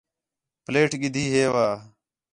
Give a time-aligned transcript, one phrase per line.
[0.65, 1.65] پلیٹ گِدی ہِیو